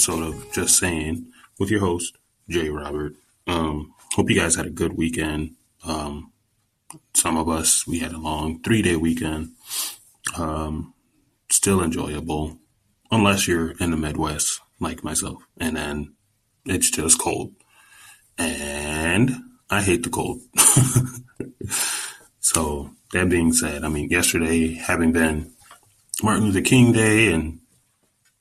[0.00, 1.26] episode of Just Saying
[1.58, 2.16] with your host
[2.48, 3.12] Jay Robert.
[3.46, 5.56] Um, hope you guys had a good weekend.
[5.84, 6.32] Um,
[7.12, 9.50] some of us we had a long three day weekend.
[10.38, 10.94] Um,
[11.50, 12.56] still enjoyable,
[13.10, 16.14] unless you're in the Midwest like myself, and then
[16.64, 17.52] it's just cold,
[18.38, 19.36] and
[19.68, 20.40] I hate the cold.
[22.40, 25.52] so that being said, I mean yesterday having been
[26.22, 27.59] Martin Luther King Day, and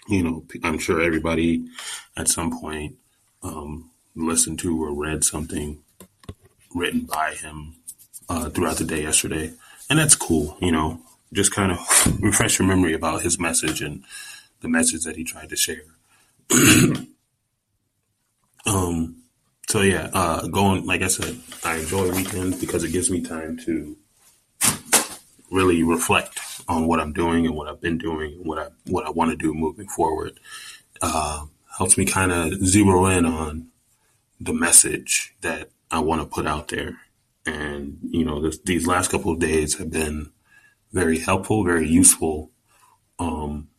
[0.09, 1.65] you know, I'm sure everybody
[2.17, 2.95] at some point
[3.43, 5.83] um, listened to or read something
[6.73, 7.75] written by him
[8.27, 9.53] uh, throughout the day yesterday,
[9.89, 10.57] and that's cool.
[10.59, 10.99] You know,
[11.31, 11.79] just kind of
[12.21, 14.03] refresh your memory about his message and
[14.61, 15.83] the message that he tried to share.
[18.65, 19.15] um,
[19.67, 23.57] so yeah, uh, going like I said, I enjoy weekends because it gives me time
[23.65, 23.95] to
[25.51, 26.39] really reflect
[26.69, 29.31] on what I'm doing and what I've been doing and what I what I want
[29.31, 30.39] to do moving forward.
[31.01, 31.45] Uh,
[31.77, 33.67] helps me kind of zero in on
[34.39, 36.99] the message that I want to put out there.
[37.45, 40.31] And you know, this, these last couple of days have been
[40.93, 42.51] very helpful, very useful,
[43.17, 43.69] um,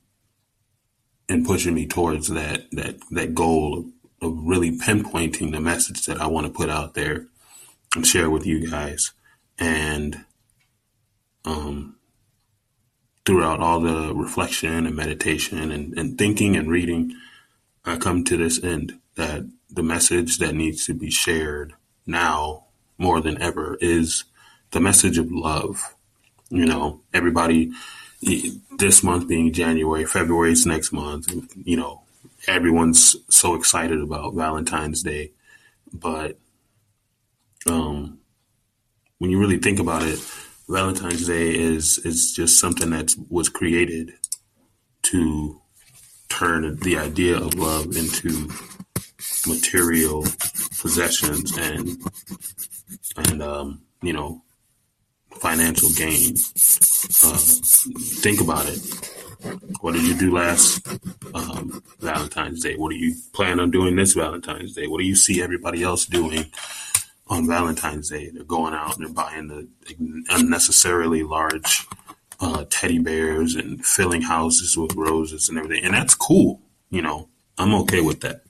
[1.29, 3.87] in pushing me towards that that that goal of,
[4.23, 7.27] really pinpointing the message that I want to put out there
[7.95, 9.13] and share with you guys.
[9.59, 10.25] And
[11.45, 11.97] um,
[13.31, 17.15] throughout all the reflection and meditation and, and thinking and reading,
[17.85, 21.75] I come to this end that the message that needs to be shared
[22.05, 22.65] now
[22.99, 24.25] more than ever is
[24.73, 25.95] the message of love.
[26.49, 27.71] You know, everybody,
[28.77, 32.03] this month being January, February is next month, you know,
[32.49, 35.31] everyone's so excited about Valentine's Day.
[35.93, 36.37] But
[37.69, 38.19] um,
[39.19, 40.19] when you really think about it,
[40.71, 44.13] Valentine's Day is is just something that was created
[45.03, 45.61] to
[46.29, 48.49] turn the idea of love into
[49.49, 50.23] material
[50.81, 51.99] possessions and
[53.17, 54.45] and um, you know
[55.41, 56.35] financial gain.
[57.25, 57.37] Uh,
[58.23, 58.79] think about it.
[59.81, 60.87] What did you do last
[61.35, 62.77] um, Valentine's Day?
[62.77, 64.87] What do you plan on doing this Valentine's Day?
[64.87, 66.47] What do you see everybody else doing
[67.31, 68.29] on Valentine's Day?
[68.29, 69.67] They're going out and they're buying the
[70.29, 71.87] unnecessarily large
[72.41, 75.85] uh, teddy bears and filling houses with roses and everything.
[75.85, 76.61] And that's cool.
[76.91, 78.43] You know, I'm okay with that.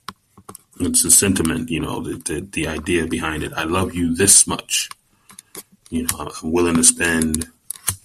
[0.79, 3.53] It's the sentiment, you know, the, the, the idea behind it.
[3.55, 4.89] I love you this much.
[5.89, 7.47] You know, I'm willing to spend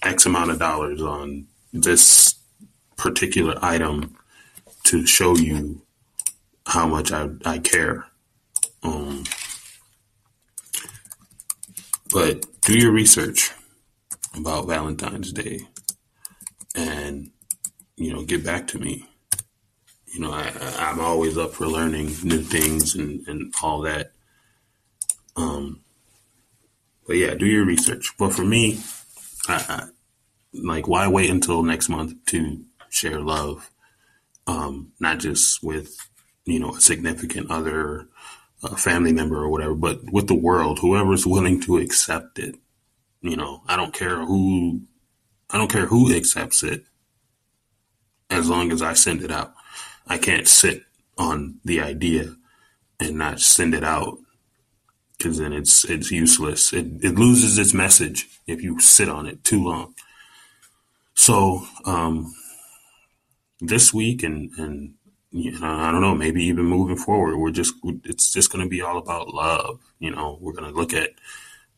[0.03, 2.35] X amount of dollars on this
[2.97, 4.17] particular item
[4.85, 5.81] to show you
[6.67, 8.07] how much I, I care.
[8.83, 9.25] Um,
[12.17, 13.53] but do your research
[14.35, 15.61] about Valentine's Day
[16.75, 17.31] and,
[17.97, 19.07] you know, get back to me.
[20.15, 24.13] You know, I, I'm always up for learning new things and, and all that.
[25.37, 25.83] Um,
[27.07, 28.15] but yeah, do your research.
[28.19, 28.81] But for me,
[29.47, 29.83] I, I,
[30.55, 33.71] like, why wait until next month to share love?
[34.47, 35.95] Um, not just with,
[36.47, 38.09] you know, a significant other,
[38.73, 42.57] a family member or whatever, but with the world, whoever's willing to accept it.
[43.23, 44.83] You know, I don't care who,
[45.51, 46.85] I don't care who accepts it
[48.31, 49.55] as long as I send it out.
[50.07, 50.83] I can't sit
[51.19, 52.37] on the idea
[53.01, 54.19] and not send it out
[55.17, 56.73] because then it's it's useless.
[56.73, 59.95] It it loses its message if you sit on it too long.
[61.15, 62.33] So um,
[63.61, 64.95] this week and and
[65.31, 67.75] you know, I don't know, maybe even moving forward, we're just
[68.05, 69.81] it's just going to be all about love.
[69.99, 71.11] You know, we're going to look at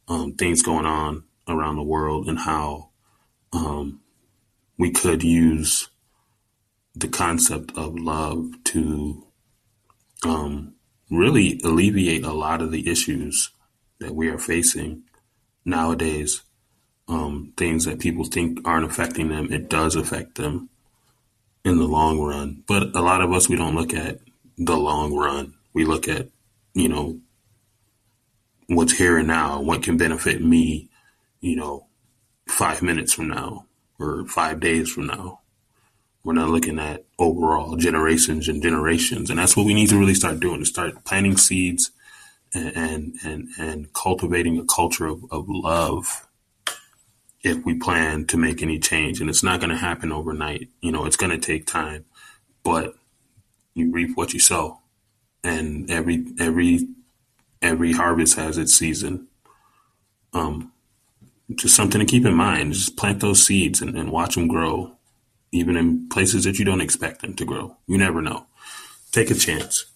[0.07, 2.91] um, things going on around the world and how
[3.53, 4.01] um,
[4.79, 5.89] we could use
[6.95, 9.27] the concept of love to
[10.25, 10.75] um,
[11.11, 13.51] really alleviate a lot of the issues
[14.01, 15.03] that we are facing
[15.65, 16.43] nowadays.
[17.09, 20.69] Um, things that people think aren't affecting them, it does affect them
[21.65, 22.63] in the long run.
[22.67, 24.19] But a lot of us, we don't look at
[24.57, 25.55] the long run.
[25.73, 26.29] We look at,
[26.75, 27.21] you know,
[28.67, 30.89] what's here and now, what can benefit me,
[31.41, 31.87] you know,
[32.47, 33.67] five minutes from now
[33.99, 35.41] or five days from now.
[36.25, 39.31] We're not looking at overall generations and generations.
[39.31, 41.91] And that's what we need to really start doing to start planting seeds
[42.53, 46.28] and, and, and, and cultivating a culture of, of love
[47.43, 49.21] if we plan to make any change.
[49.21, 50.69] And it's not going to happen overnight.
[50.81, 52.05] You know, it's going to take time,
[52.63, 52.95] but
[53.75, 54.81] you reap what you sow.
[55.45, 56.89] And every, every,
[57.63, 59.29] every harvest has its season.
[60.33, 60.73] Um,
[61.55, 62.73] just something to keep in mind.
[62.73, 64.97] Just plant those seeds and, and watch them grow,
[65.53, 67.77] even in places that you don't expect them to grow.
[67.87, 68.47] You never know.
[69.13, 69.87] Take a chance.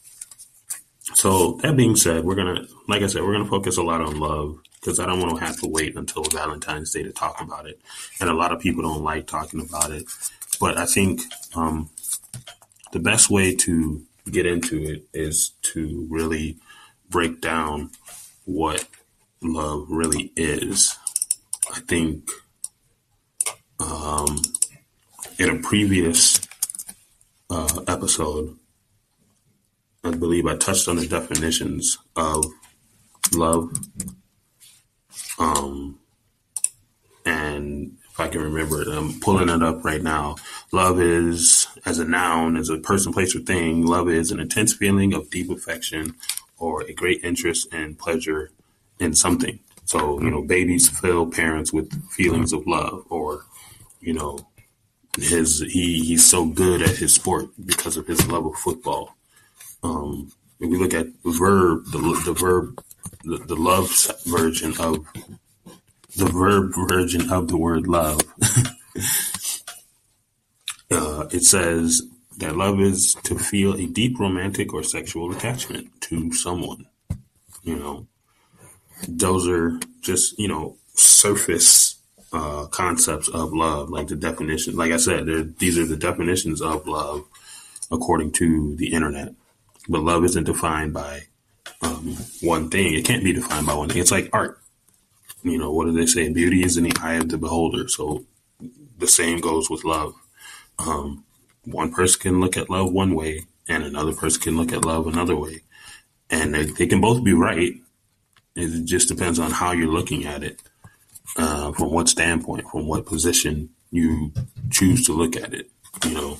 [1.14, 4.18] So that being said, we're gonna, like I said, we're gonna focus a lot on
[4.18, 7.66] love because I don't want to have to wait until Valentine's Day to talk about
[7.66, 7.80] it,
[8.20, 10.04] and a lot of people don't like talking about it.
[10.60, 11.22] But I think
[11.54, 11.88] um,
[12.90, 16.58] the best way to get into it is to really
[17.08, 17.90] break down
[18.44, 18.88] what
[19.40, 20.96] love really is.
[21.72, 22.28] I think
[23.78, 24.42] um,
[25.38, 26.40] in a previous
[27.50, 28.56] uh, episode,
[30.04, 32.44] I believe I touched on the definitions of
[33.34, 33.72] love.
[35.42, 35.98] Um,
[37.26, 40.36] and if I can remember it, I'm pulling it up right now.
[40.70, 44.72] Love is, as a noun, as a person, place, or thing, love is an intense
[44.72, 46.14] feeling of deep affection
[46.58, 48.50] or a great interest and pleasure
[49.00, 49.58] in something.
[49.84, 53.44] So, you know, babies fill parents with feelings of love or,
[54.00, 54.38] you know,
[55.18, 59.16] his he he's so good at his sport because of his love of football.
[59.82, 62.82] Um, if we look at verb, the, the verb,
[63.24, 63.90] the, love
[64.26, 65.06] version of
[66.16, 68.20] the verb version of the word love,
[70.90, 72.02] uh, it says
[72.38, 76.86] that love is to feel a deep romantic or sexual attachment to someone.
[77.62, 78.06] You know,
[79.08, 81.96] those are just you know surface
[82.32, 84.76] uh, concepts of love, like the definition.
[84.76, 87.24] Like I said, these are the definitions of love
[87.90, 89.34] according to the internet.
[89.88, 91.24] But love isn't defined by
[91.80, 92.94] um, one thing.
[92.94, 94.00] It can't be defined by one thing.
[94.00, 94.58] It's like art.
[95.42, 96.28] You know, what do they say?
[96.28, 97.88] Beauty is in the eye of the beholder.
[97.88, 98.24] So
[98.98, 100.14] the same goes with love.
[100.78, 101.24] Um,
[101.64, 105.06] one person can look at love one way, and another person can look at love
[105.06, 105.62] another way.
[106.30, 107.74] And they, they can both be right.
[108.54, 110.60] It just depends on how you're looking at it,
[111.36, 114.32] uh, from what standpoint, from what position you
[114.70, 115.70] choose to look at it.
[116.04, 116.38] You know,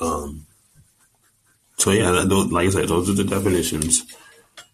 [0.00, 0.46] um,
[1.78, 4.04] so yeah, those, like I said, those are the definitions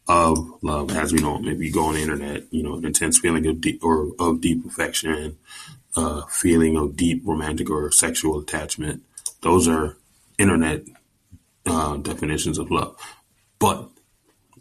[0.09, 1.39] of love as we know.
[1.39, 4.41] Maybe you go on the internet, you know, an intense feeling of deep or of
[4.41, 5.39] deep affection,
[5.97, 9.03] uh, feeling of deep romantic or sexual attachment.
[9.43, 9.97] Those are
[10.39, 10.83] internet
[11.67, 12.97] uh, definitions of love.
[13.59, 13.89] But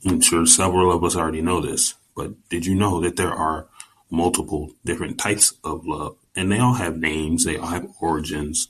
[0.05, 1.93] I'm sure several of us already know this.
[2.15, 3.67] But did you know that there are
[4.09, 8.67] multiple different types of love, and they all have names, they all have origins.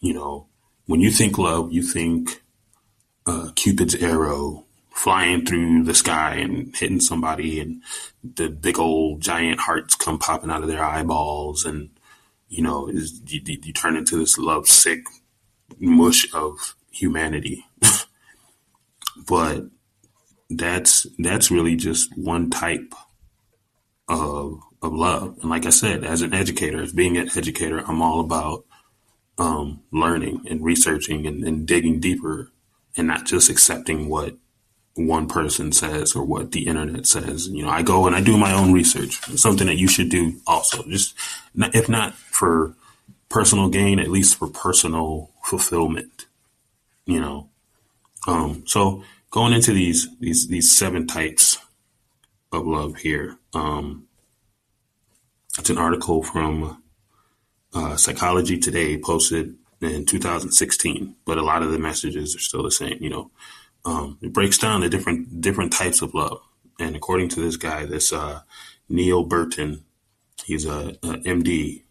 [0.00, 0.46] You know,
[0.86, 2.42] when you think love, you think
[3.26, 7.82] uh, Cupid's arrow flying through the sky and hitting somebody, and
[8.22, 11.90] the big old giant hearts come popping out of their eyeballs, and
[12.48, 15.04] you know, is, you, you turn into this love sick
[15.78, 17.64] mush of humanity.
[19.26, 19.66] but
[20.50, 22.92] that's that's really just one type
[24.08, 25.38] of of love.
[25.40, 28.64] And like I said, as an educator, as being an educator, I'm all about
[29.38, 32.50] um, learning and researching and, and digging deeper
[32.96, 34.36] and not just accepting what
[34.94, 37.48] one person says or what the internet says.
[37.48, 39.20] You know, I go and I do my own research.
[39.28, 40.82] It's something that you should do also.
[40.84, 41.14] Just
[41.54, 42.74] if not for
[43.28, 46.26] personal gain, at least for personal fulfillment.
[47.06, 47.48] You know,
[48.26, 51.58] um, so going into these these these seven types
[52.52, 53.36] of love here.
[53.54, 54.06] Um,
[55.58, 56.82] it's an article from
[57.74, 62.70] uh, Psychology Today posted in 2016, but a lot of the messages are still the
[62.70, 62.98] same.
[63.00, 63.30] You know,
[63.84, 66.40] um, it breaks down the different different types of love,
[66.78, 68.42] and according to this guy, this uh,
[68.88, 69.84] Neil Burton,
[70.44, 71.82] he's a, a MD.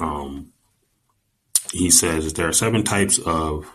[0.00, 0.52] Um,
[1.72, 3.70] he says there are seven types of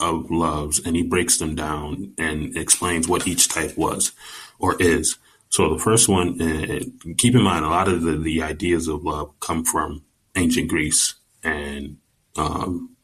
[0.00, 4.12] of loves, and he breaks them down and explains what each type was
[4.58, 5.16] or is.
[5.48, 6.80] So the first one, uh,
[7.18, 10.02] keep in mind, a lot of the, the ideas of love come from
[10.34, 11.98] ancient Greece and
[12.36, 12.96] um,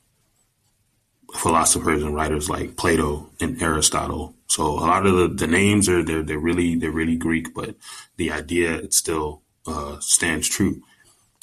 [1.34, 4.34] philosophers and writers like Plato and Aristotle.
[4.46, 7.76] So a lot of the, the names are they're they're really they're really Greek, but
[8.16, 10.82] the idea it still uh, stands true.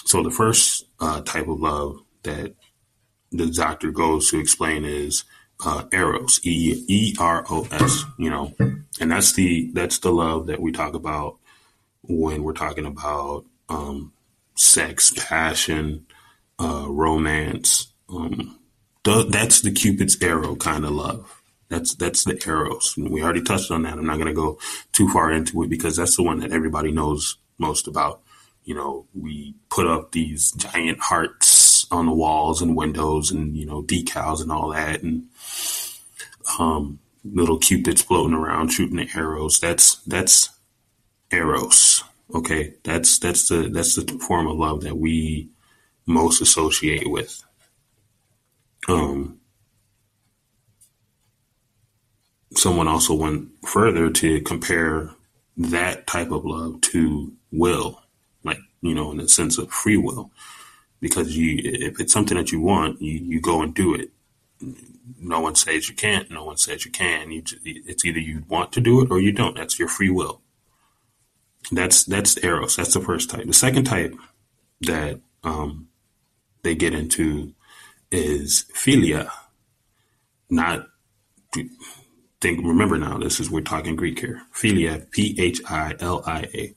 [0.06, 2.56] So the first uh, type of love that
[3.32, 5.24] the doctor goes to explain is
[5.64, 8.04] uh, eros, e e r o s.
[8.18, 8.56] You know,
[9.00, 11.38] and that's the that's the love that we talk about
[12.02, 14.14] when we're talking about um,
[14.56, 16.06] sex, passion,
[16.60, 17.92] uh, romance.
[18.10, 18.60] Um,
[19.04, 21.42] th- that's the Cupid's arrow kind of love.
[21.70, 22.94] That's that's the arrows.
[22.98, 23.94] We already touched on that.
[23.94, 24.60] I'm not going to go
[24.92, 28.22] too far into it because that's the one that everybody knows most about.
[28.64, 33.66] You know, we put up these giant hearts on the walls and windows, and you
[33.66, 35.28] know, decals and all that, and
[36.60, 39.60] um, little cupids floating around shooting the arrows.
[39.60, 40.50] That's that's
[41.32, 42.04] eros.
[42.34, 45.50] Okay, that's that's the that's the form of love that we
[46.06, 47.44] most associate with.
[48.88, 49.40] Um,
[52.54, 55.12] someone also went further to compare
[55.58, 58.02] that type of love to will,
[58.44, 60.32] like you know, in the sense of free will,
[61.00, 64.10] because you if it's something that you want, you you go and do it.
[65.20, 66.30] No one says you can't.
[66.32, 67.32] No one says you can.
[67.32, 69.56] You, it's either you want to do it or you don't.
[69.56, 70.42] That's your free will.
[71.72, 72.76] That's that's eros.
[72.76, 73.46] That's the first type.
[73.46, 74.16] The second type
[74.82, 75.88] that um,
[76.66, 77.54] they get into
[78.12, 79.30] is philia.
[80.50, 80.88] Not
[82.42, 82.66] think.
[82.66, 84.42] Remember now, this is we're talking Greek here.
[84.54, 86.76] Philia, P H I L I A.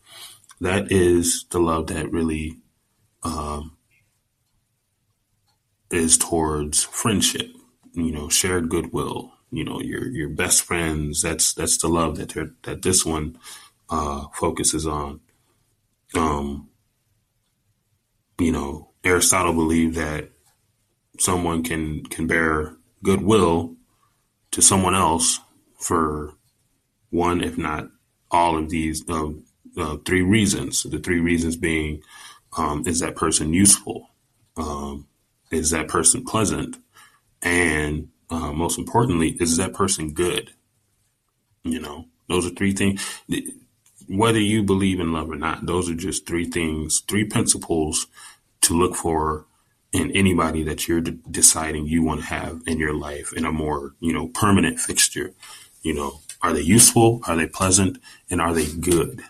[0.61, 2.59] That is the love that really
[3.23, 3.76] um,
[5.90, 7.49] is towards friendship.
[7.95, 9.33] You know, shared goodwill.
[9.50, 11.23] You know, your your best friends.
[11.23, 13.38] That's that's the love that that this one
[13.88, 15.21] uh, focuses on.
[16.14, 16.68] Um,
[18.38, 20.31] you know, Aristotle believed that
[21.19, 23.75] someone can can bear goodwill
[24.50, 25.41] to someone else
[25.79, 26.35] for
[27.11, 27.88] one, if not
[28.31, 29.31] all of these uh,
[29.79, 30.83] uh, three reasons.
[30.83, 32.03] The three reasons being:
[32.57, 34.11] um, is that person useful?
[34.57, 35.07] Um,
[35.50, 36.77] is that person pleasant?
[37.41, 40.50] And uh, most importantly, is that person good?
[41.65, 43.03] You know, those are three things
[44.09, 48.07] whether you believe in love or not, those are just three things, three principles
[48.62, 49.47] to look for
[49.93, 53.53] in anybody that you're de- deciding you want to have in your life in a
[53.53, 55.33] more, you know, permanent fixture.
[55.83, 57.21] You know, are they useful?
[57.27, 57.99] Are they pleasant?
[58.31, 59.23] And are they good?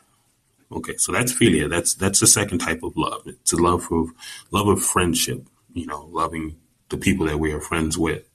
[0.70, 1.68] Okay, so that's philia.
[1.68, 3.22] That's that's the second type of love.
[3.26, 4.10] It's a love of
[4.50, 5.46] love of friendship.
[5.72, 6.56] You know, loving
[6.90, 8.28] the people that we are friends with.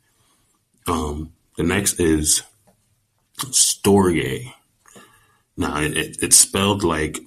[0.88, 2.44] Um, the next is
[3.38, 4.54] storge.
[5.58, 7.20] Now it, it's spelled like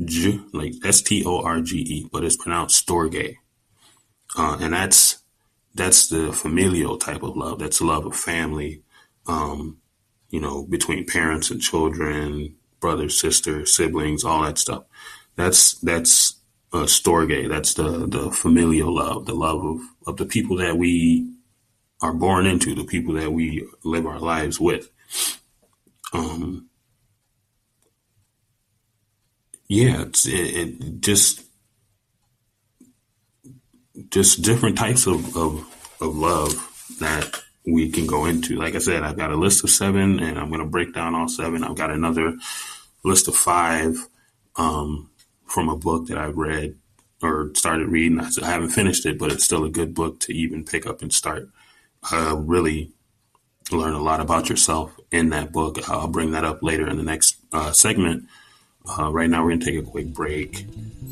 [0.00, 3.36] storge, like S T O R G E, but it's pronounced storge,
[4.36, 5.22] uh, and that's
[5.74, 7.58] that's the familial type of love.
[7.58, 8.82] That's love of family,
[9.26, 9.78] um,
[10.30, 14.84] you know, between parents and children, brothers, sisters, siblings, all that stuff.
[15.36, 16.36] That's that's
[16.72, 17.48] uh, storge.
[17.48, 21.30] That's the the familial love, the love of of the people that we
[22.02, 24.90] are born into, the people that we live our lives with.
[26.12, 26.68] Um,
[29.68, 31.42] yeah, it's, it, it just
[34.10, 36.52] just different types of, of of love
[37.00, 38.56] that we can go into.
[38.56, 41.14] Like I said, I've got a list of seven, and I'm going to break down
[41.14, 41.64] all seven.
[41.64, 42.36] I've got another
[43.04, 43.96] list of five
[44.56, 45.10] um,
[45.46, 46.76] from a book that I've read
[47.22, 48.20] or started reading.
[48.20, 51.12] I haven't finished it, but it's still a good book to even pick up and
[51.12, 51.48] start.
[52.12, 52.92] Uh, really
[53.72, 55.88] learn a lot about yourself in that book.
[55.88, 58.24] I'll bring that up later in the next uh, segment.
[58.86, 60.66] Uh, right now, we're gonna take a quick break.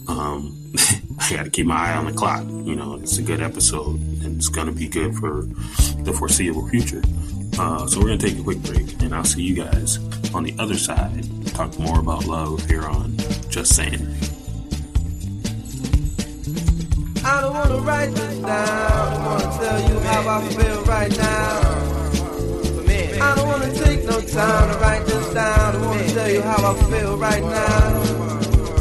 [0.06, 0.74] Um,
[1.18, 2.44] I got to keep my eye on the clock.
[2.44, 5.42] You know, it's a good episode, and it's gonna be good for
[6.02, 7.02] the foreseeable future.
[7.58, 9.98] Uh, so we're gonna take a quick break, and I'll see you guys
[10.34, 11.24] on the other side.
[11.54, 13.16] Talk more about love here on
[13.48, 14.06] Just Saying.
[17.24, 18.48] I don't wanna write this down.
[18.48, 22.01] I wanna tell you how I feel right now.
[23.24, 25.76] I don't wanna take no time to write this down.
[25.76, 28.02] I wanna tell you how I feel right now.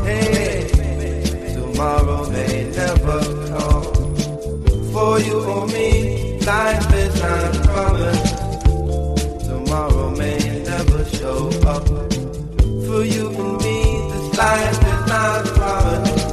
[0.03, 0.67] Hey,
[1.53, 3.19] tomorrow may never
[3.50, 3.83] come.
[4.93, 8.36] For you or me, life is not promised.
[9.50, 10.39] Tomorrow may
[10.71, 11.39] never show
[11.75, 11.88] up.
[12.86, 13.77] For you and me,
[14.12, 16.27] this life is not promised.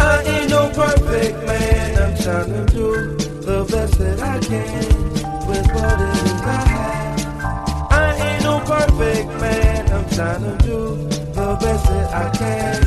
[0.00, 1.88] I ain't no perfect man.
[2.02, 2.88] I'm trying to do
[3.48, 4.87] the best that I can
[8.98, 9.92] perfect man.
[9.92, 10.96] I'm trying to do
[11.32, 12.77] the best that I can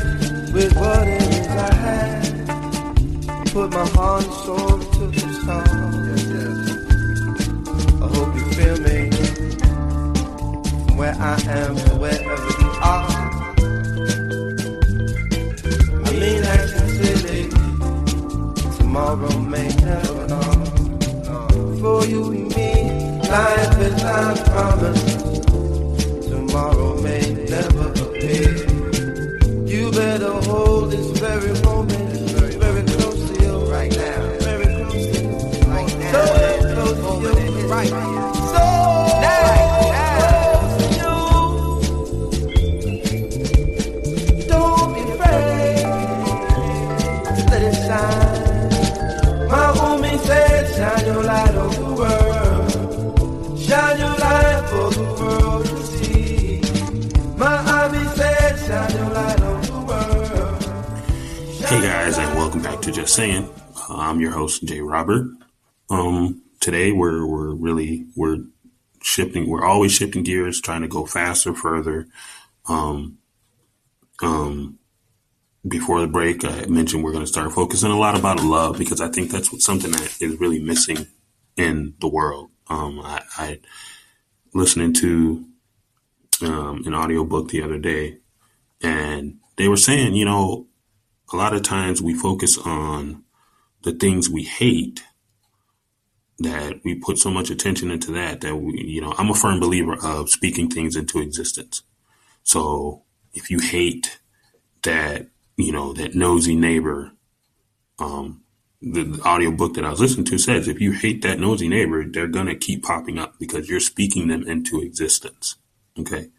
[63.02, 63.52] Just Saying.
[63.88, 65.26] I'm your host Jay Robert.
[65.90, 68.44] Um, today we're we're really we're
[69.02, 69.50] shifting.
[69.50, 72.06] We're always shifting gears, trying to go faster, further.
[72.68, 73.18] Um,
[74.22, 74.78] um,
[75.66, 79.00] before the break, I mentioned we're going to start focusing a lot about love because
[79.00, 81.08] I think that's what, something that is really missing
[81.56, 82.50] in the world.
[82.68, 83.58] Um, I, I
[84.54, 85.44] listening to
[86.42, 88.18] um, an audiobook the other day,
[88.80, 90.68] and they were saying, you know,
[91.32, 93.24] a lot of times we focus on
[93.82, 95.02] the things we hate
[96.38, 99.60] that we put so much attention into that that we, you know, I'm a firm
[99.60, 101.82] believer of speaking things into existence.
[102.42, 104.20] So if you hate
[104.82, 107.12] that, you know, that nosy neighbor,
[107.98, 108.42] um,
[108.80, 112.04] the, the audiobook that I was listening to says if you hate that nosy neighbor,
[112.04, 115.56] they're going to keep popping up because you're speaking them into existence.
[115.98, 116.30] Okay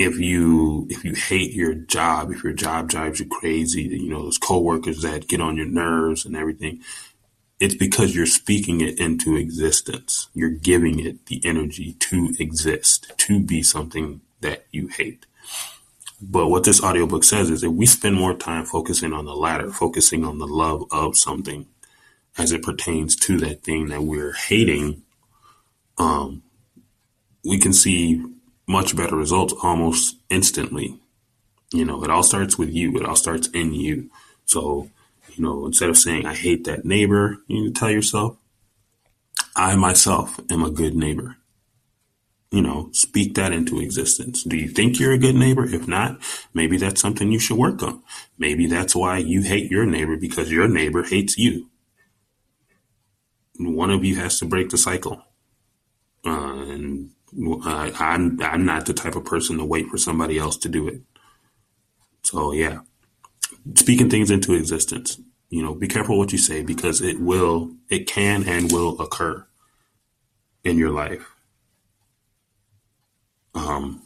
[0.00, 4.22] if you if you hate your job, if your job drives you crazy, you know
[4.22, 6.80] those coworkers that get on your nerves and everything,
[7.58, 10.30] it's because you're speaking it into existence.
[10.32, 15.26] You're giving it the energy to exist, to be something that you hate.
[16.22, 19.70] But what this audiobook says is that we spend more time focusing on the latter,
[19.70, 21.66] focusing on the love of something
[22.38, 25.02] as it pertains to that thing that we're hating,
[25.98, 26.42] um,
[27.44, 28.24] we can see
[28.70, 30.96] much better results almost instantly.
[31.72, 32.96] You know, it all starts with you.
[32.96, 34.10] It all starts in you.
[34.46, 34.88] So,
[35.34, 38.36] you know, instead of saying, I hate that neighbor, you need to tell yourself,
[39.56, 41.36] I myself am a good neighbor.
[42.52, 44.44] You know, speak that into existence.
[44.44, 45.64] Do you think you're a good neighbor?
[45.64, 46.20] If not,
[46.54, 48.02] maybe that's something you should work on.
[48.38, 51.68] Maybe that's why you hate your neighbor because your neighbor hates you.
[53.58, 55.22] One of you has to break the cycle.
[56.24, 57.10] Uh, and
[57.64, 60.88] uh, I'm I'm not the type of person to wait for somebody else to do
[60.88, 61.00] it.
[62.22, 62.80] So yeah,
[63.74, 65.20] speaking things into existence.
[65.48, 69.44] You know, be careful what you say because it will, it can and will occur
[70.62, 71.34] in your life.
[73.54, 74.02] Um,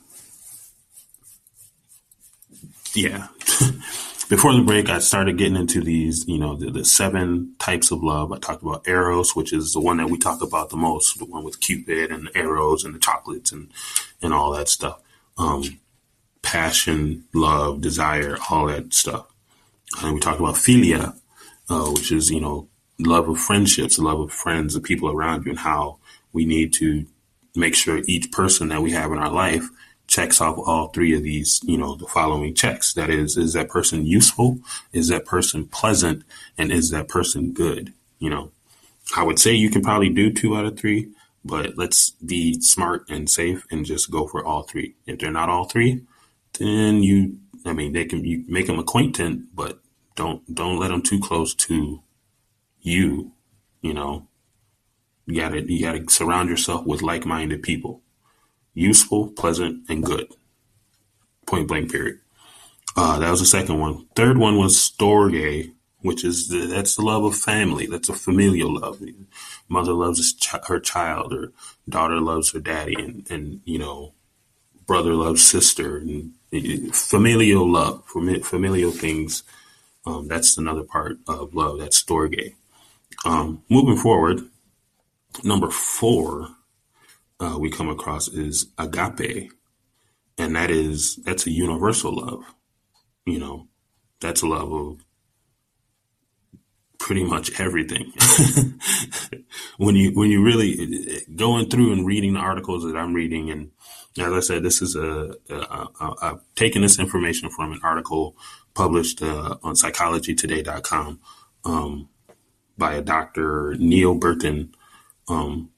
[2.94, 3.28] yeah.
[4.34, 8.02] Before the break, I started getting into these, you know, the, the seven types of
[8.02, 8.32] love.
[8.32, 11.24] I talked about Eros, which is the one that we talk about the most, the
[11.24, 13.70] one with Cupid and the arrows and the chocolates and,
[14.20, 15.00] and all that stuff.
[15.38, 15.78] Um,
[16.42, 19.32] passion, love, desire, all that stuff.
[20.02, 21.14] And we talked about philia,
[21.70, 22.66] uh, which is, you know,
[22.98, 25.98] love of friendships, love of friends, the people around you, and how
[26.32, 27.06] we need to
[27.54, 29.68] make sure each person that we have in our life
[30.06, 32.92] checks off all three of these, you know, the following checks.
[32.94, 34.58] That is, is that person useful?
[34.92, 36.22] Is that person pleasant?
[36.58, 37.92] And is that person good?
[38.18, 38.52] You know,
[39.16, 41.10] I would say you can probably do two out of three,
[41.44, 44.94] but let's be smart and safe and just go for all three.
[45.06, 46.02] If they're not all three,
[46.58, 49.80] then you, I mean, they can, you make them acquaintant, but
[50.16, 52.02] don't, don't let them too close to
[52.80, 53.32] you,
[53.80, 54.28] you know,
[55.26, 58.02] you gotta, you gotta surround yourself with like-minded people
[58.74, 60.26] useful, pleasant, and good.
[61.46, 62.18] Point blank, period.
[62.96, 64.06] Uh, that was the second one.
[64.14, 67.86] Third one was storge, which is the, that's the love of family.
[67.86, 69.00] That's a familial love.
[69.68, 70.34] Mother loves
[70.66, 71.52] her child, or
[71.88, 74.12] daughter loves her daddy, and, and you know,
[74.86, 76.32] brother loves sister, and
[76.94, 79.42] familial love, familial things.
[80.06, 81.78] Um, that's another part of love.
[81.78, 82.54] That's storge.
[83.24, 84.42] Um, moving forward,
[85.42, 86.48] number four
[87.40, 89.50] uh, we come across is agape,
[90.38, 92.44] and that is that's a universal love.
[93.26, 93.68] You know,
[94.20, 95.04] that's a love of
[96.98, 98.12] pretty much everything.
[99.76, 103.70] when you when you really going through and reading the articles that I'm reading, and
[104.18, 108.36] as I said, this is a, a, a I've taken this information from an article
[108.74, 111.20] published uh, on psychologytoday.com
[111.64, 112.08] um,
[112.78, 114.74] by a doctor, Neil Burton,
[115.28, 115.70] um,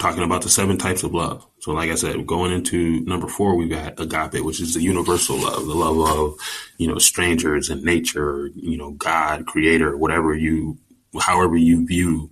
[0.00, 1.46] talking about the seven types of love.
[1.60, 5.36] So, like I said, going into number four, we've got agape, which is the universal
[5.36, 6.34] love, the love of,
[6.78, 10.78] you know, strangers and nature, you know, God, creator, whatever you,
[11.20, 12.30] however you view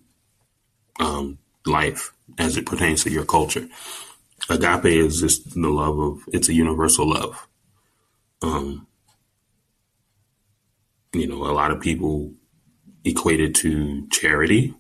[0.98, 3.68] um, life as it pertains to your culture.
[4.48, 7.46] Agape is just the love of, it's a universal love.
[8.40, 8.86] Um,
[11.12, 12.32] you know, a lot of people
[13.04, 14.74] equate it to charity,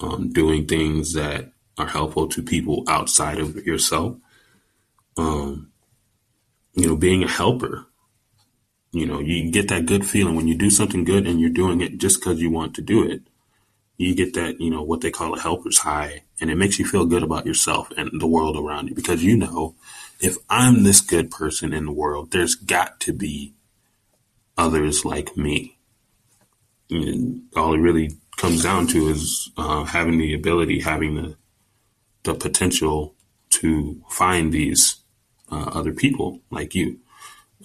[0.00, 4.16] um, doing things that are helpful to people outside of yourself.
[5.16, 5.72] Um,
[6.74, 7.86] you know, being a helper.
[8.92, 11.80] You know, you get that good feeling when you do something good and you're doing
[11.80, 13.22] it just because you want to do it.
[13.96, 16.86] You get that, you know, what they call a helper's high, and it makes you
[16.86, 19.74] feel good about yourself and the world around you because you know
[20.20, 23.54] if I'm this good person in the world, there's got to be
[24.56, 25.78] others like me.
[26.90, 31.36] And all it really comes down to is uh, having the ability, having the
[32.24, 33.14] the potential
[33.50, 34.96] to find these
[35.50, 36.98] uh, other people like you.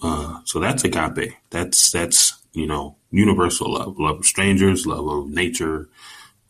[0.02, 1.34] Uh, so that's agape.
[1.50, 5.88] That's that's you know universal love, love of strangers, love of nature,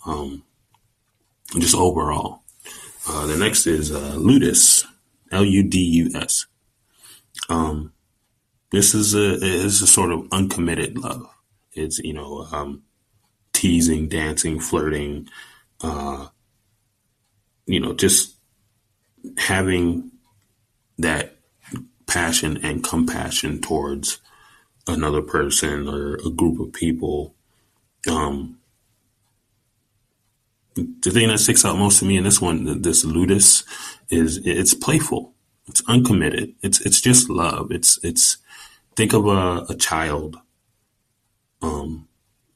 [0.06, 0.42] um,
[1.58, 2.42] just overall.
[3.06, 4.84] Uh, the next is uh, ludus,
[5.30, 6.46] L U D U S.
[7.48, 7.92] Um,
[8.70, 11.26] this is a this is a sort of uncommitted love.
[11.72, 12.84] It's you know um,
[13.52, 15.28] teasing, dancing, flirting,
[15.82, 16.28] uh,
[17.66, 18.34] you know, just
[19.38, 20.10] having
[20.98, 21.36] that
[22.06, 24.20] passion and compassion towards
[24.86, 27.34] another person or a group of people.
[28.08, 28.58] Um,
[30.74, 33.64] the thing that sticks out most to me in this one, this ludus,
[34.10, 35.32] is it's playful.
[35.68, 36.54] It's uncommitted.
[36.62, 37.70] It's it's just love.
[37.70, 38.38] It's it's
[38.96, 40.36] think of a, a child
[41.62, 42.08] um,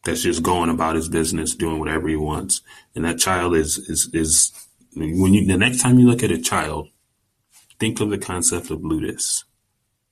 [0.05, 2.61] that's just going about his business, doing whatever he wants,
[2.95, 4.68] and that child is is is
[5.01, 6.89] when you the next time you look at a child,
[7.79, 9.45] think of the concept of ludus.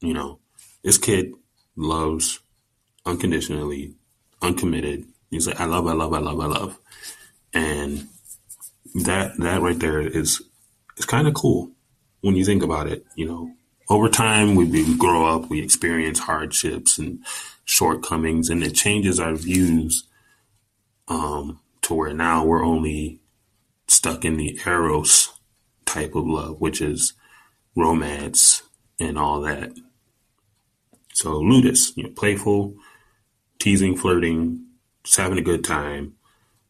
[0.01, 0.40] You know,
[0.83, 1.33] this kid
[1.77, 2.40] loves
[3.05, 3.94] unconditionally,
[4.42, 5.07] uncommitted.
[5.31, 6.79] He's like, I love, I love, I love, I love,
[7.53, 8.07] and
[9.05, 10.42] that that right there is
[10.96, 11.70] is kind of cool
[12.20, 13.05] when you think about it.
[13.14, 13.51] You know,
[13.88, 17.25] over time we, we grow up, we experience hardships and
[17.64, 20.05] shortcomings, and it changes our views
[21.09, 23.20] um, to where now we're only
[23.96, 25.32] stuck in the eros
[25.87, 27.14] type of love, which is
[27.74, 28.62] romance
[29.00, 29.72] and all that.
[31.14, 32.74] So ludus, you know, playful,
[33.59, 34.66] teasing, flirting,
[35.02, 36.14] just having a good time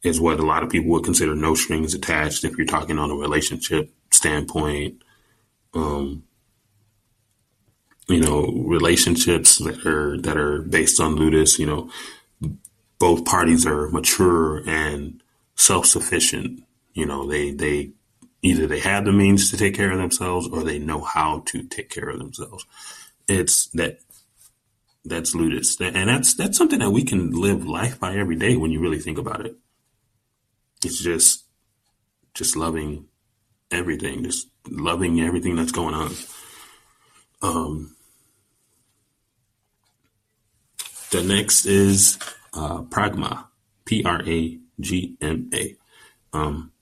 [0.02, 3.10] is what a lot of people would consider no strings attached if you're talking on
[3.10, 5.02] a relationship standpoint.
[5.74, 6.22] Um,
[8.06, 11.90] you know, relationships that are that are based on ludus, you know,
[13.00, 15.20] both parties are mature and
[15.56, 16.62] self sufficient
[16.96, 17.92] you know, they they
[18.40, 21.62] either they have the means to take care of themselves or they know how to
[21.64, 22.64] take care of themselves.
[23.28, 23.98] It's that
[25.04, 28.70] that's ludus, and that's that's something that we can live life by every day when
[28.70, 29.56] you really think about it.
[30.82, 31.44] It's just
[32.32, 33.08] just loving
[33.70, 36.12] everything, just loving everything that's going on.
[37.42, 37.94] Um,
[41.10, 42.18] the next is
[42.54, 43.48] uh, pragma,
[43.84, 45.76] P R A G M A.
[46.32, 46.72] Um,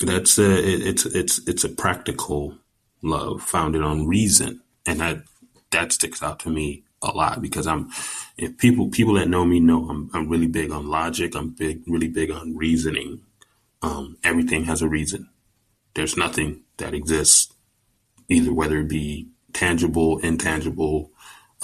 [0.00, 2.56] that's a, it's it's it's a practical
[3.02, 5.22] love founded on reason, and that
[5.70, 7.90] that sticks out to me a lot because I'm
[8.36, 11.34] if people people that know me know I'm I'm really big on logic.
[11.34, 13.22] I'm big really big on reasoning.
[13.82, 15.28] Um, everything has a reason.
[15.94, 17.52] There's nothing that exists
[18.28, 21.10] either whether it be tangible, intangible,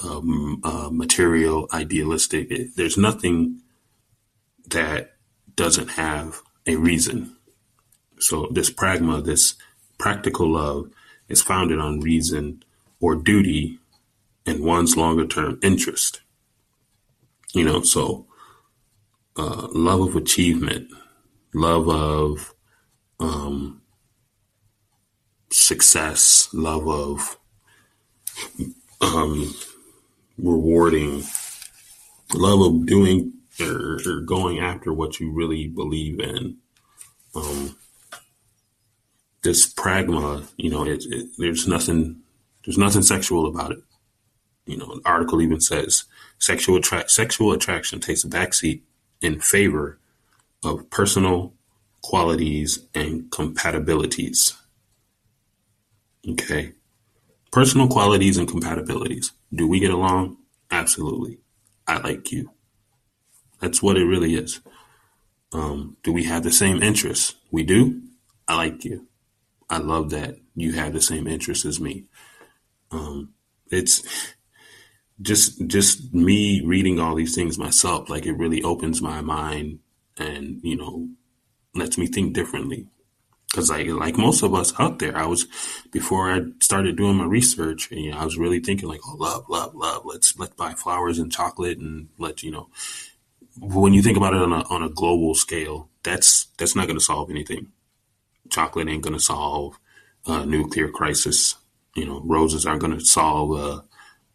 [0.02, 2.50] um, uh, material, idealistic.
[2.50, 3.60] It, there's nothing
[4.68, 5.16] that
[5.54, 7.36] doesn't have a reason.
[8.22, 9.54] So this pragma, this
[9.98, 10.90] practical love,
[11.28, 12.62] is founded on reason
[13.00, 13.78] or duty
[14.46, 16.20] and one's longer term interest.
[17.52, 18.26] You know, so
[19.36, 20.88] uh, love of achievement,
[21.54, 22.54] love of
[23.20, 23.82] um,
[25.50, 27.38] success, love of
[29.00, 29.54] um,
[30.38, 31.24] rewarding,
[32.34, 36.56] love of doing or, or, going after what you really believe in.
[37.34, 37.76] Um,
[39.42, 42.20] this pragma, you know, it, it, there's nothing,
[42.64, 43.82] there's nothing sexual about it.
[44.66, 46.04] You know, the article even says
[46.38, 48.82] sexual attra- sexual attraction takes a backseat
[49.20, 49.98] in favor
[50.64, 51.54] of personal
[52.02, 54.52] qualities and compatibilities.
[56.28, 56.72] Okay.
[57.50, 59.32] Personal qualities and compatibilities.
[59.52, 60.38] Do we get along?
[60.70, 61.38] Absolutely.
[61.86, 62.50] I like you.
[63.60, 64.60] That's what it really is.
[65.52, 67.34] Um, do we have the same interests?
[67.50, 68.00] We do.
[68.48, 69.06] I like you.
[69.72, 72.04] I love that you have the same interests as me.
[72.90, 73.32] Um,
[73.70, 74.02] it's
[75.22, 78.10] just just me reading all these things myself.
[78.10, 79.78] Like it really opens my mind
[80.18, 81.08] and you know
[81.74, 82.86] lets me think differently.
[83.50, 85.46] Because like like most of us out there, I was
[85.90, 89.16] before I started doing my research, and you know, I was really thinking like, oh,
[89.16, 90.02] love, love, love.
[90.04, 92.68] Let's let's buy flowers and chocolate, and let you know.
[93.58, 96.98] When you think about it on a on a global scale, that's that's not going
[96.98, 97.72] to solve anything.
[98.52, 99.78] Chocolate ain't going to solve
[100.26, 101.56] a nuclear crisis.
[101.94, 103.58] You know, roses aren't going to solve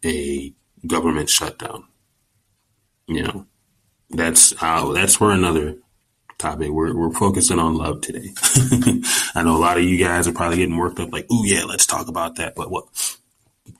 [0.04, 0.52] a, a
[0.86, 1.84] government shutdown.
[3.06, 3.46] You know,
[4.10, 5.76] that's how that's for another
[6.36, 6.70] topic.
[6.70, 8.30] We're we're focusing on love today.
[9.34, 11.64] I know a lot of you guys are probably getting worked up, like, oh yeah,
[11.64, 12.54] let's talk about that.
[12.54, 12.84] But what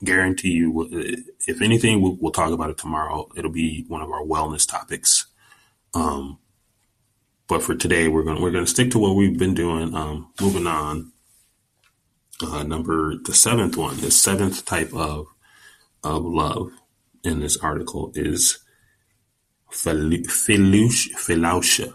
[0.03, 0.87] guarantee you,
[1.47, 3.27] if anything, we'll, we'll, talk about it tomorrow.
[3.35, 5.27] It'll be one of our wellness topics.
[5.93, 6.39] Um,
[7.49, 9.95] but for today, we're gonna we're gonna stick to what we've been doing.
[9.95, 11.11] Um, moving on.
[12.41, 15.25] Uh, number the seventh one, the seventh type of
[16.03, 16.71] of love
[17.23, 18.59] in this article is
[19.71, 21.93] philautia.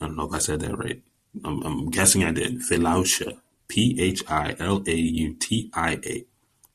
[0.00, 1.02] I don't know if I said that right.
[1.44, 2.60] I'm, I'm guessing I did.
[2.60, 3.38] Philautia.
[3.68, 6.24] P H I L A U T I A.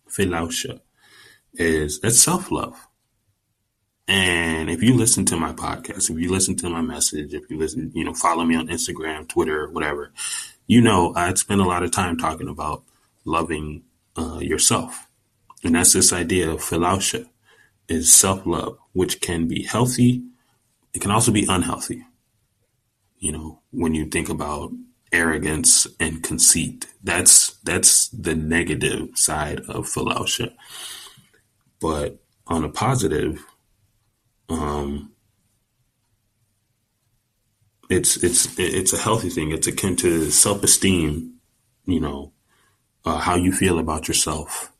[0.08, 0.80] Philautia
[1.54, 2.88] is it's self love.
[4.08, 7.58] And if you listen to my podcast, if you listen to my message, if you
[7.58, 10.12] listen, you know, follow me on Instagram, Twitter, whatever,
[10.68, 12.84] you know, I'd spend a lot of time talking about
[13.24, 13.84] loving
[14.18, 15.08] uh, yourself.
[15.63, 17.28] And that's this idea of philautia
[17.88, 20.24] is self love, which can be healthy.
[20.94, 22.06] It can also be unhealthy.
[23.20, 24.72] You know, when you think about
[25.13, 30.54] arrogance and conceit, that's that's the negative side of philautia.
[31.80, 33.46] But on a positive,
[34.49, 35.12] um,
[37.89, 39.51] it's it's it's a healthy thing.
[39.51, 41.36] It's akin to self esteem.
[41.86, 42.34] You know,
[43.06, 44.73] uh, how you feel about yourself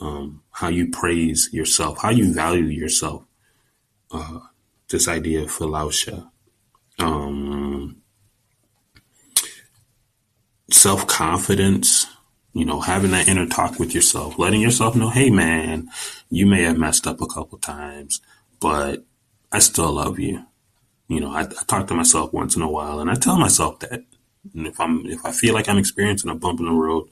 [0.00, 3.24] um, how you praise yourself, how you value yourself.
[4.10, 4.40] Uh,
[4.88, 6.30] this idea of philautia.
[6.98, 8.02] Um,
[10.70, 12.06] self confidence,
[12.52, 15.88] you know, having that inner talk with yourself, letting yourself know, hey man,
[16.30, 18.20] you may have messed up a couple times,
[18.60, 19.04] but
[19.52, 20.44] I still love you.
[21.08, 23.78] You know, I, I talk to myself once in a while and I tell myself
[23.80, 24.04] that.
[24.54, 27.08] And if I'm if I feel like I'm experiencing a bump in the road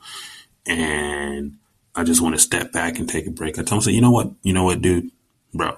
[0.67, 1.57] and
[1.95, 3.59] I just want to step back and take a break.
[3.59, 4.33] I tell myself, you know what?
[4.43, 5.11] You know what, dude?
[5.53, 5.77] Bro,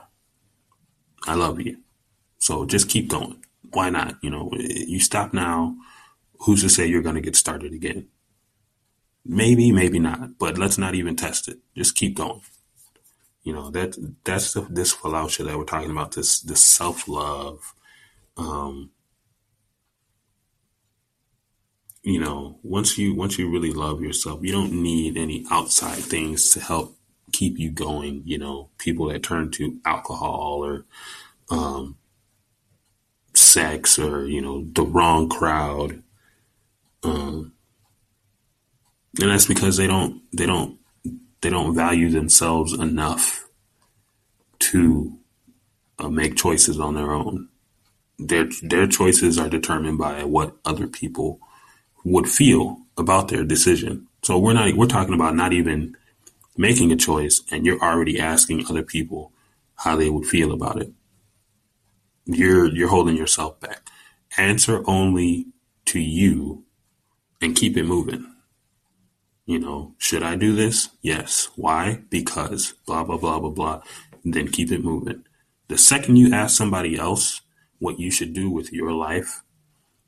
[1.27, 1.79] I love you.
[2.39, 3.45] So just keep going.
[3.73, 4.17] Why not?
[4.23, 5.77] You know, you stop now.
[6.41, 8.09] Who's to say you're going to get started again?
[9.25, 11.59] Maybe, maybe not, but let's not even test it.
[11.75, 12.43] Just keep going.
[13.47, 17.75] You know, that that's the, this philosophy that we're talking about, this, this self love,
[18.37, 18.91] um,
[22.03, 26.51] you know, once you once you really love yourself, you don't need any outside things
[26.55, 26.97] to help
[27.31, 28.23] keep you going.
[28.25, 30.85] You know, people that turn to alcohol or
[31.49, 31.99] um,
[33.33, 36.03] sex or you know the wrong crowd,
[37.05, 37.53] um,
[39.21, 40.81] and that's because they don't they don't
[41.41, 43.49] they don't value themselves enough
[44.59, 45.19] to
[45.99, 47.49] uh, make choices on their own.
[48.19, 51.41] Their their choices are determined by what other people
[52.05, 54.07] would feel about their decision.
[54.23, 55.97] So we're not we're talking about not even
[56.57, 59.33] making a choice and you're already asking other people
[59.77, 60.93] how they would feel about it.
[62.25, 63.89] You're you're holding yourself back.
[64.39, 65.47] Answer only
[65.87, 66.65] to you
[67.41, 68.36] and keep it moving.
[69.47, 70.89] You know, should I do this?
[71.03, 71.49] Yes.
[71.55, 72.03] Why?
[72.11, 73.83] Because blah blah blah blah blah.
[74.25, 75.25] then keep it moving.
[75.69, 77.43] The second you ask somebody else
[77.79, 79.43] what you should do with your life,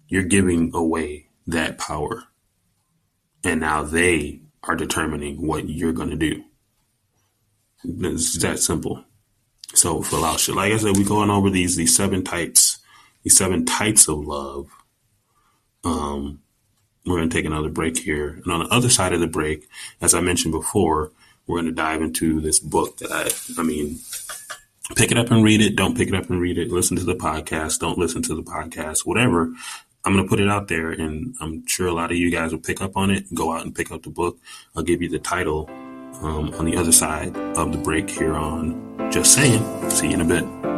[0.09, 2.24] you're giving away that power.
[3.44, 6.44] And now they are determining what you're going to do.
[7.85, 9.05] It's that simple.
[9.74, 12.79] So for philautia, like I said, we're going over these these seven types,
[13.22, 14.68] these seven types of love.
[15.85, 16.42] Um,
[17.09, 19.68] we're going to take another break here, and on the other side of the break,
[20.01, 21.12] as I mentioned before,
[21.47, 23.99] we're going to dive into this book that I, I mean,
[24.97, 25.77] pick it up and read it.
[25.77, 26.71] Don't pick it up and read it.
[26.71, 27.79] Listen to the podcast.
[27.79, 29.07] Don't listen to the podcast.
[29.07, 29.53] Whatever.
[30.05, 32.53] I'm going to put it out there, and I'm sure a lot of you guys
[32.53, 33.33] will pick up on it.
[33.35, 34.38] Go out and pick up the book.
[34.77, 35.68] I'll give you the title
[36.23, 39.90] um, on the other side of the break here on Just Saying.
[39.90, 40.78] See you in a bit.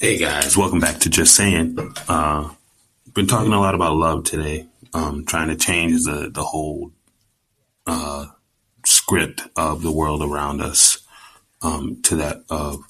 [0.00, 1.76] Hey guys, welcome back to Just Saying.
[2.08, 2.48] Uh,
[3.12, 4.66] been talking a lot about love today.
[4.94, 6.92] Um, trying to change the the whole
[7.86, 8.28] uh,
[8.86, 11.06] script of the world around us
[11.60, 12.82] um, to that of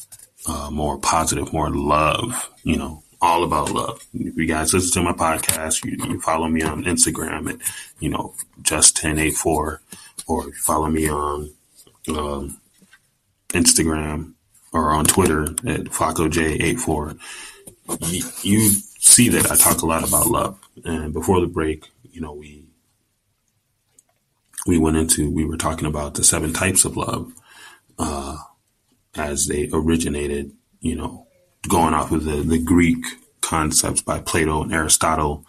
[0.47, 2.49] uh, more positive, more love.
[2.63, 4.07] You know, all about love.
[4.15, 7.57] If you guys listen to my podcast, you, you follow me on Instagram at
[7.99, 9.83] you know just ten eight four,
[10.29, 11.51] or follow me on
[12.07, 12.61] um,
[13.49, 14.35] Instagram
[14.73, 17.19] or on Twitter at FlacoJ84,
[18.09, 20.59] you, you see that I talk a lot about love.
[20.85, 22.65] And before the break, you know, we
[24.67, 27.33] we went into we were talking about the seven types of love
[27.99, 28.37] uh,
[29.17, 30.53] as they originated.
[30.81, 31.27] You know,
[31.69, 33.05] going off of the the Greek
[33.41, 35.45] concepts by Plato and Aristotle,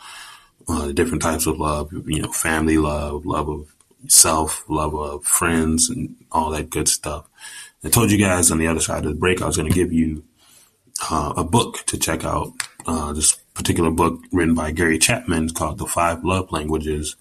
[0.67, 1.91] uh, the different types of love.
[1.93, 3.73] You know, family love, love of
[4.07, 7.27] self, love of friends, and all that good stuff.
[7.84, 9.76] I told you guys on the other side of the break, I was going to
[9.76, 10.24] give you
[11.10, 12.54] uh, a book to check out.
[12.86, 17.15] Uh, this particular book written by Gary Chapman called The Five Love Languages.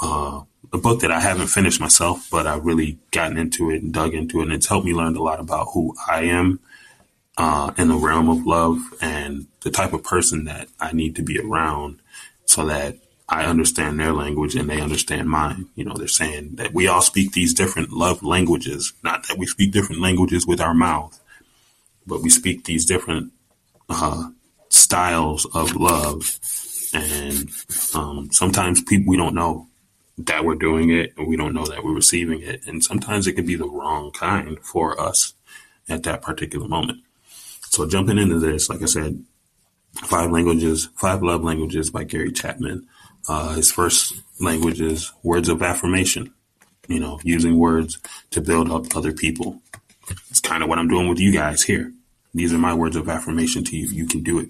[0.00, 0.42] Uh,
[0.72, 4.14] a book that I haven't finished myself, but I've really gotten into it and dug
[4.14, 4.44] into it.
[4.44, 6.60] And it's helped me learn a lot about who I am
[7.36, 11.22] uh, in the realm of love and the type of person that I need to
[11.22, 12.00] be around
[12.44, 12.96] so that
[13.28, 15.66] I understand their language and they understand mine.
[15.74, 19.46] You know, they're saying that we all speak these different love languages, not that we
[19.46, 21.20] speak different languages with our mouth,
[22.06, 23.32] but we speak these different
[23.90, 24.30] uh,
[24.70, 26.38] styles of love.
[26.94, 27.50] And
[27.94, 29.68] um, sometimes people, we don't know
[30.16, 32.66] that we're doing it and we don't know that we're receiving it.
[32.66, 35.34] And sometimes it can be the wrong kind for us
[35.88, 37.00] at that particular moment.
[37.68, 39.22] So jumping into this, like I said,
[39.94, 42.86] five languages, five love languages by Gary Chapman.
[43.28, 46.32] Uh, his first language is words of affirmation,
[46.88, 47.98] you know, using words
[48.30, 49.60] to build up other people.
[50.30, 51.92] It's kind of what I'm doing with you guys here.
[52.32, 53.88] These are my words of affirmation to you.
[53.88, 54.48] You can do it.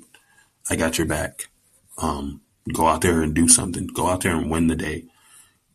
[0.71, 1.49] I got your back.
[1.99, 3.89] Um, go out there and do something.
[3.89, 5.05] Go out there and win the day.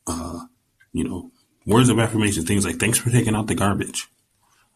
[0.07, 0.45] Uh,
[0.93, 1.31] you know,
[1.65, 4.07] words of affirmation, things like thanks for taking out the garbage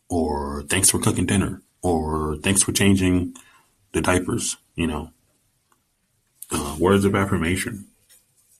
[0.09, 3.35] or thanks for cooking dinner or thanks for changing
[3.93, 5.11] the diapers, you know,
[6.51, 7.87] uh, words of affirmation.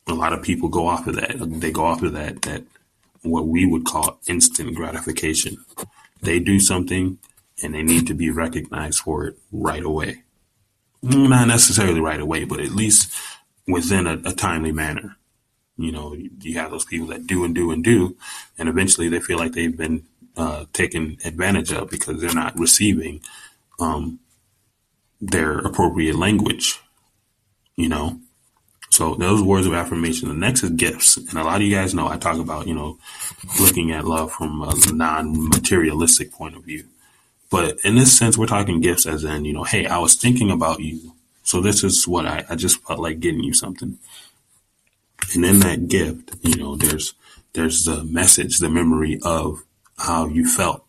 [0.08, 1.36] A lot of people go off of that.
[1.40, 2.64] They go off of that, that
[3.22, 5.58] what we would call instant gratification.
[6.22, 7.20] They do something
[7.62, 10.24] and they need to be recognized for it right away.
[11.02, 13.14] Not necessarily right away, but at least
[13.68, 15.18] within a, a timely manner.
[15.78, 18.16] You know, you, you have those people that do and do and do,
[18.58, 23.22] and eventually they feel like they've been uh, taken advantage of because they're not receiving
[23.80, 24.20] um,
[25.22, 26.80] their appropriate language.
[27.76, 28.20] You know,
[28.90, 30.30] so those words of affirmation.
[30.30, 32.74] The next is gifts, and a lot of you guys know I talk about you
[32.74, 32.98] know
[33.60, 36.86] looking at love from a non-materialistic point of view.
[37.50, 40.52] But in this sense, we're talking gifts as in, you know, hey, I was thinking
[40.52, 41.14] about you.
[41.44, 43.98] So this is what I, I just felt like getting you something.
[45.34, 47.14] And in that gift, you know, there's,
[47.54, 49.64] there's the message, the memory of
[49.98, 50.84] how you felt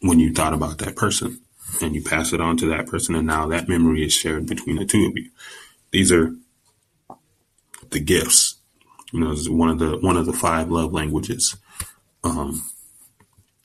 [0.00, 1.40] when you thought about that person
[1.82, 3.14] and you pass it on to that person.
[3.14, 5.30] And now that memory is shared between the two of you.
[5.90, 6.34] These are
[7.90, 8.56] the gifts,
[9.12, 11.56] you know, one of the, one of the five love languages.
[12.24, 12.62] Um,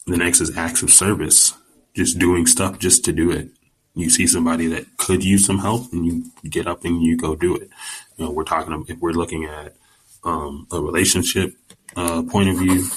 [0.08, 1.54] the next is acts of service
[1.96, 3.50] just doing stuff just to do it.
[3.96, 7.36] You see somebody that could use some help and you get up and you go
[7.36, 7.70] do it.
[8.18, 9.76] You know, we're talking if we're looking at
[10.24, 11.56] um, a relationship
[11.96, 12.88] uh, point of view,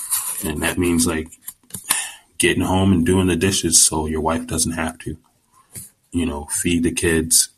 [0.45, 1.29] and that means like
[2.39, 5.17] getting home and doing the dishes so your wife doesn't have to.
[6.13, 7.51] you know, feed the kids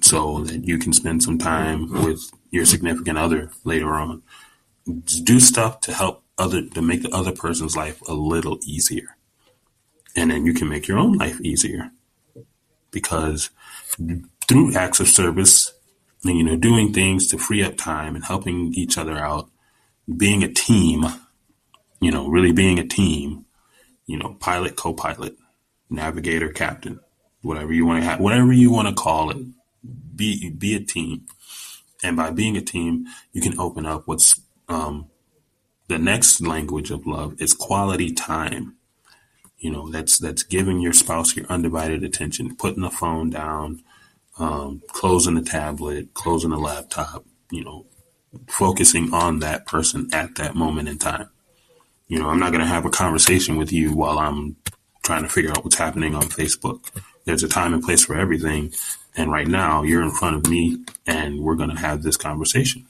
[0.00, 4.22] so that you can spend some time with your significant other later on.
[5.24, 9.16] Do stuff to help other to make the other person's life a little easier.
[10.16, 11.90] And then you can make your own life easier.
[12.90, 13.50] Because
[14.48, 15.72] through acts of service,
[16.24, 19.48] and, you know, doing things to free up time and helping each other out,
[20.16, 21.04] being a team,
[22.00, 23.46] you know, really being a team,
[24.06, 25.36] you know, pilot, co-pilot,
[25.88, 27.00] navigator, captain,
[27.42, 29.38] whatever you want to have, whatever you want to call it,
[30.14, 31.26] be be a team.
[32.02, 35.08] And by being a team, you can open up what's um,
[35.88, 38.76] the next language of love is quality time.
[39.58, 43.82] You know, that's that's giving your spouse your undivided attention, putting the phone down,
[44.38, 47.24] um, closing the tablet, closing the laptop.
[47.50, 47.86] You know,
[48.48, 51.28] focusing on that person at that moment in time.
[52.08, 54.56] You know, I'm not going to have a conversation with you while I'm
[55.02, 56.88] trying to figure out what's happening on Facebook.
[57.24, 58.72] There's a time and place for everything.
[59.16, 62.86] And right now, you're in front of me, and we're going to have this conversation.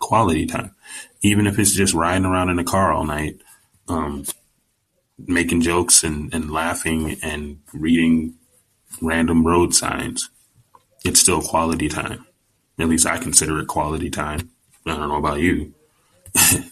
[0.00, 0.74] Quality time,
[1.22, 3.38] even if it's just riding around in the car all night,
[3.88, 4.24] um,
[5.18, 8.34] making jokes and, and laughing and reading
[9.00, 10.30] random road signs.
[11.04, 12.26] It's still quality time.
[12.78, 14.50] At least I consider it quality time.
[14.86, 15.74] I don't know about you.
[16.34, 16.64] but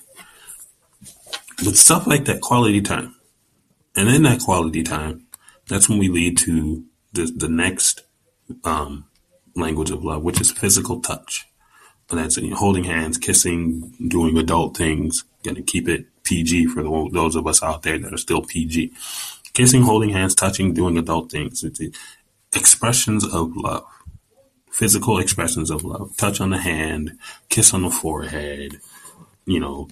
[1.76, 3.14] stuff like that, quality time.
[3.94, 5.26] And in that quality time,
[5.68, 8.02] that's when we lead to the, the next
[8.64, 9.06] um,
[9.54, 11.46] language of love, which is physical touch.
[12.10, 15.24] And that's you know, holding hands, kissing, doing adult things.
[15.42, 18.42] Going to keep it PG for the, those of us out there that are still
[18.42, 18.92] PG.
[19.54, 21.64] Kissing, holding hands, touching, doing adult things.
[21.64, 21.80] It's
[22.54, 23.86] expressions of love,
[24.70, 26.16] physical expressions of love.
[26.16, 28.80] Touch on the hand, kiss on the forehead,
[29.46, 29.88] you know,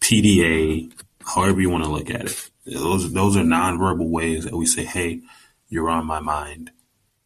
[0.00, 0.92] PDA,
[1.24, 2.50] however you want to look at it.
[2.66, 5.22] Those those are nonverbal ways that we say, "Hey,
[5.68, 6.70] you're on my mind."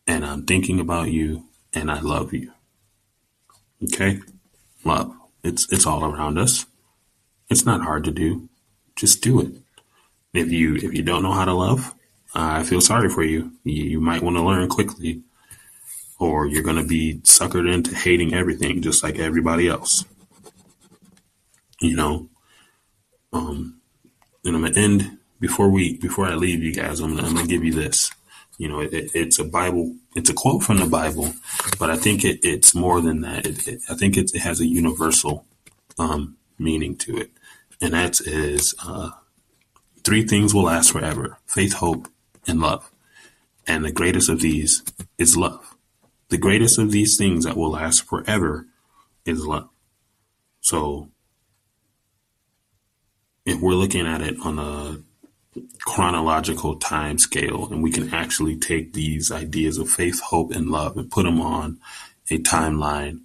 [0.06, 2.52] And I'm thinking about you and I love you.
[3.84, 4.20] Okay?
[4.84, 5.14] Love.
[5.42, 6.66] It's it's all around us.
[7.48, 8.48] It's not hard to do.
[8.96, 9.52] Just do it.
[10.32, 11.94] If you if you don't know how to love,
[12.34, 13.52] I feel sorry for you.
[13.64, 15.22] You, you might want to learn quickly
[16.18, 20.04] or you're going to be suckered into hating everything just like everybody else.
[21.80, 22.28] You know,
[23.32, 23.80] um,
[24.44, 27.00] and I'm gonna end before we before I leave you guys.
[27.00, 28.10] I'm I'm gonna give you this.
[28.58, 31.34] You know, it, it's a Bible, it's a quote from the Bible,
[31.78, 33.46] but I think it, it's more than that.
[33.46, 35.44] It, I think it, has a universal
[35.98, 37.30] um, meaning to it,
[37.80, 39.10] and that is uh,
[40.04, 42.08] three things will last forever: faith, hope,
[42.46, 42.90] and love.
[43.66, 44.82] And the greatest of these
[45.18, 45.76] is love.
[46.28, 48.66] The greatest of these things that will last forever
[49.24, 49.68] is love.
[50.60, 51.10] So,
[53.44, 55.02] if we're looking at it on a
[55.84, 60.96] chronological time scale and we can actually take these ideas of faith, hope, and love
[60.96, 61.78] and put them on
[62.30, 63.20] a timeline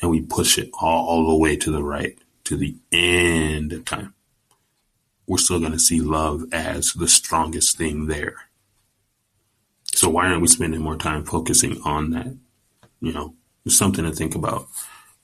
[0.00, 3.84] and we push it all all the way to the right to the end of
[3.84, 4.14] time.
[5.26, 8.34] We're still going to see love as the strongest thing there.
[9.84, 12.34] So why aren't we spending more time focusing on that?
[13.00, 14.66] You know, it's something to think about.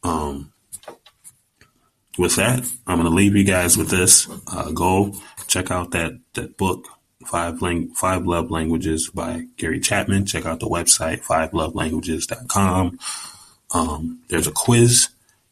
[0.02, 0.52] Um,
[2.18, 4.28] with that, I'm going to leave you guys with this.
[4.46, 5.14] Uh, go
[5.46, 6.86] check out that that book,
[7.26, 10.26] Five Lang- Five Love Languages by Gary Chapman.
[10.26, 12.98] Check out the website, fivelovelanguages.com.
[13.72, 15.08] Um, there's a quiz.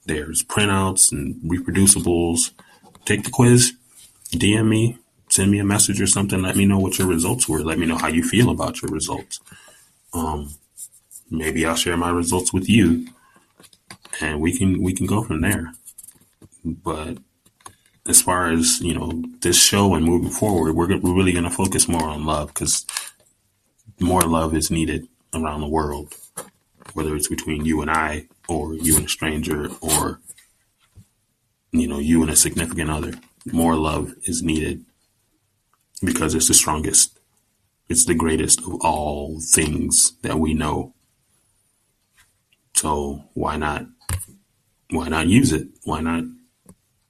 [0.06, 2.50] There's printouts and reproducibles.
[3.04, 3.72] Take the quiz.
[4.32, 4.98] DM me.
[5.28, 6.42] Send me a message or something.
[6.42, 7.60] Let me know what your results were.
[7.60, 9.40] Let me know how you feel about your results.
[10.12, 10.54] Um,
[11.30, 13.08] maybe I'll share my results with you,
[14.20, 15.72] and we can we can go from there.
[16.64, 17.18] But
[18.06, 21.50] as far as you know this show and moving forward, we're we're really going to
[21.50, 22.86] focus more on love because
[24.00, 26.14] more love is needed around the world,
[26.94, 30.20] whether it's between you and I, or you and a stranger, or
[31.72, 33.14] you know you and a significant other.
[33.52, 34.84] More love is needed
[36.02, 37.18] because it's the strongest.
[37.88, 40.94] It's the greatest of all things that we know.
[42.74, 43.86] So why not?
[44.90, 45.68] Why not use it?
[45.84, 46.24] Why not?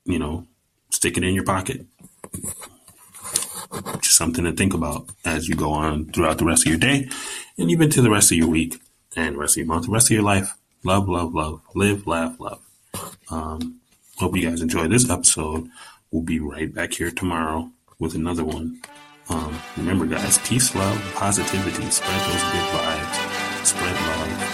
[0.04, 0.46] You know,
[0.90, 1.86] stick it in your pocket.
[4.00, 7.08] Just something to think about as you go on throughout the rest of your day
[7.58, 8.80] and even to the rest of your week
[9.16, 10.54] and rest of your month, the rest of your life.
[10.84, 11.62] Love, love, love.
[11.74, 12.60] Live, laugh, love.
[13.30, 13.80] Um,
[14.16, 15.68] hope you guys enjoy this episode.
[16.10, 18.80] We'll be right back here tomorrow with another one.
[19.28, 21.90] Um, remember, guys, peace, love, positivity.
[21.90, 23.64] Spread those good vibes.
[23.64, 24.53] Spread love.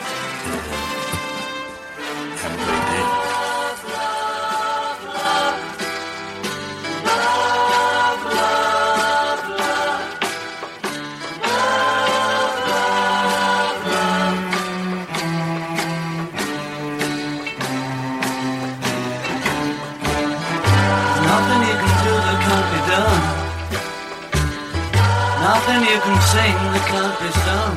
[26.32, 27.74] sing the country song.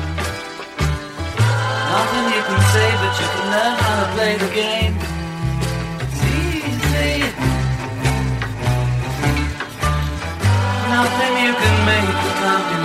[1.90, 4.94] Nothing you can say, but you can learn how to play the game.
[6.02, 7.14] It's easy.
[10.94, 12.83] Nothing you can make the country